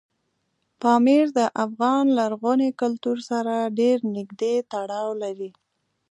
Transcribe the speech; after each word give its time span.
پامیر 0.81 1.25
د 1.37 1.39
افغان 1.65 2.05
لرغوني 2.19 2.69
کلتور 2.81 3.17
سره 3.29 3.55
ډېر 3.79 3.97
نږدې 4.15 4.53
تړاو 4.71 5.09
لري. 5.23 5.51